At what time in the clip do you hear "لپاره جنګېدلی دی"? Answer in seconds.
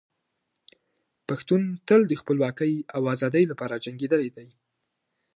3.51-4.47